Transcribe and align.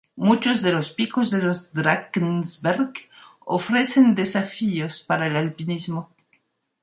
Muchos 0.15 0.63
de 0.63 0.71
los 0.71 0.89
picos 0.95 1.29
de 1.29 1.43
los 1.43 1.73
Drakensberg 1.73 2.91
ofrecen 3.45 4.15
desafíos 4.15 5.03
para 5.03 5.27
el 5.27 5.35
alpinismo. 5.35 6.09